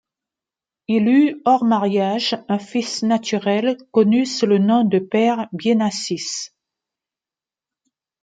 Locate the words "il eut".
0.87-1.43